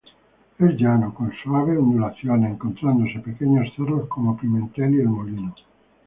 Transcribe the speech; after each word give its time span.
Es 0.57 0.71
llano, 0.79 1.13
con 1.13 1.31
suaves 1.43 1.77
ondulaciones, 1.77 2.53
encontrándose 2.53 3.19
pequeños 3.19 3.71
cerros 3.75 4.07
como 4.07 4.35
Pimentel 4.35 4.95
y 4.95 5.01
El 5.01 5.09
Molino. 5.09 5.53